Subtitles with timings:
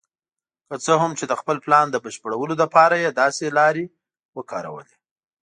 [0.67, 3.85] که څه هم چې د خپل پلان د بشپړولو لپاره یې داسې لارې
[4.37, 4.95] وکارولې.